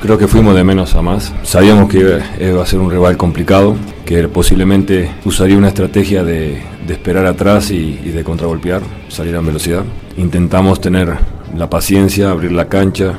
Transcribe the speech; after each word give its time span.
Creo 0.00 0.16
que 0.16 0.28
fuimos 0.28 0.54
de 0.54 0.62
menos 0.64 0.94
a 0.94 1.02
más. 1.02 1.32
Sabíamos 1.42 1.88
que 1.88 1.98
iba- 1.98 2.20
iba 2.40 2.62
a 2.62 2.66
ser 2.66 2.78
un 2.78 2.90
rival 2.90 3.16
complicado, 3.16 3.76
que 4.04 4.28
posiblemente 4.28 5.10
usaría 5.24 5.56
una 5.58 5.68
estrategia 5.68 6.22
de, 6.22 6.62
esperar 6.88 7.26
atrás 7.26 7.70
y, 7.70 8.00
y 8.02 8.10
de 8.10 8.24
contragolpear, 8.24 8.80
salir 9.08 9.34
en 9.34 9.44
velocidad. 9.44 9.82
Intentamos 10.16 10.80
tener 10.80 11.14
la 11.56 11.68
paciencia, 11.68 12.30
abrir 12.30 12.52
la 12.52 12.68
cancha, 12.68 13.12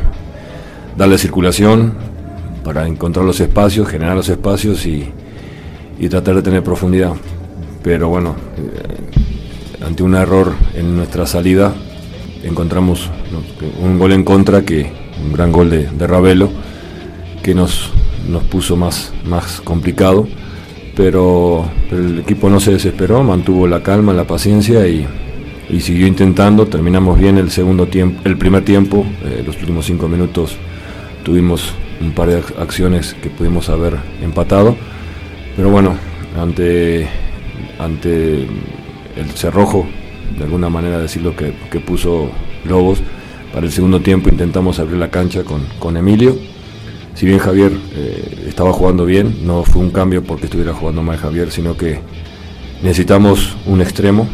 darle 0.97 1.17
circulación 1.19 1.93
para 2.63 2.87
encontrar 2.87 3.25
los 3.25 3.39
espacios, 3.39 3.87
generar 3.87 4.15
los 4.15 4.29
espacios 4.29 4.85
y, 4.87 5.11
y 5.99 6.09
tratar 6.09 6.35
de 6.35 6.41
tener 6.41 6.63
profundidad. 6.63 7.11
Pero 7.83 8.07
bueno, 8.09 8.35
eh, 8.57 9.85
ante 9.85 10.01
un 10.01 10.15
error 10.15 10.53
en 10.75 10.95
nuestra 10.95 11.27
salida, 11.27 11.73
encontramos 12.43 13.09
un 13.83 13.99
gol 13.99 14.13
en 14.13 14.23
contra 14.23 14.63
que 14.63 14.91
un 15.23 15.33
gran 15.33 15.51
gol 15.51 15.69
de, 15.69 15.87
Ravelo 16.07 16.49
que 17.43 17.53
nos, 17.53 17.91
nos 18.27 18.43
puso 18.43 18.75
más, 18.75 19.13
más 19.25 19.61
complicado 19.61 20.27
pero, 20.95 21.65
el 21.91 22.19
equipo 22.19 22.49
no 22.49 22.59
se 22.59 22.71
desesperó 22.73 23.23
mantuvo 23.23 23.67
la 23.67 23.81
calma 23.81 24.13
la 24.13 24.25
paciencia 24.25 24.85
y, 24.87 25.07
y 25.69 25.79
siguió 25.79 26.07
intentando. 26.07 26.65
Terminamos 26.67 27.17
bien 27.17 27.37
el 27.37 27.51
segundo 27.51 27.87
tiempo 27.87 28.21
el 28.25 28.37
primer 28.37 28.65
tiempo 28.65 29.05
eh, 29.23 29.43
los 29.45 29.55
últimos 29.57 29.85
cinco 29.85 30.07
minutos 30.07 30.57
tuvimos 31.23 31.73
un 32.01 32.11
par 32.11 32.29
de 32.29 32.41
ac- 32.41 32.59
acciones 32.59 33.15
que 33.21 33.29
pudimos 33.29 33.69
haber 33.69 33.95
empatado 34.21 34.75
pero 35.55 35.69
bueno 35.69 35.95
ante 36.39 37.07
ante 37.77 38.43
el 38.43 39.29
cerrojo 39.35 39.87
de 40.37 40.43
alguna 40.45 40.69
manera 40.69 40.99
decirlo 40.99 41.35
que, 41.35 41.53
que 41.71 41.79
puso 41.79 42.29
Lobos 42.65 42.99
para 43.53 43.65
el 43.65 43.71
segundo 43.71 43.99
tiempo 44.01 44.29
intentamos 44.29 44.79
abrir 44.79 44.97
la 44.97 45.09
cancha 45.09 45.43
con, 45.43 45.65
con 45.79 45.97
Emilio 45.97 46.35
si 47.19 47.25
bien 47.25 47.39
Javier 47.39 47.73
eh, 47.95 48.45
estaba 48.47 48.71
jugando 48.71 49.05
bien, 49.05 49.45
no 49.45 49.63
fue 49.63 49.81
un 49.81 49.91
cambio 49.91 50.23
porque 50.23 50.45
estuviera 50.45 50.73
jugando 50.73 51.03
mal 51.03 51.17
Javier, 51.17 51.51
sino 51.51 51.75
que 51.75 51.99
necesitamos 52.81 53.57
un 53.65 53.81
extremo 53.81 54.25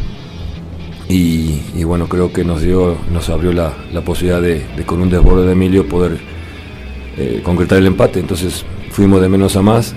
y, 1.08 1.82
bueno, 1.82 2.08
creo 2.08 2.32
que 2.32 2.44
nos 2.44 2.62
dio, 2.62 2.96
nos 3.12 3.28
abrió 3.28 3.52
la, 3.52 3.72
la 3.92 4.02
posibilidad 4.02 4.40
de, 4.40 4.64
de 4.76 4.84
con 4.84 5.00
un 5.00 5.10
desborde 5.10 5.46
de 5.46 5.52
Emilio 5.52 5.88
poder 5.88 6.18
eh, 7.16 7.40
concretar 7.42 7.78
el 7.78 7.86
empate. 7.86 8.20
Entonces 8.20 8.64
fuimos 8.92 9.20
de 9.20 9.28
menos 9.28 9.56
a 9.56 9.62
más. 9.62 9.96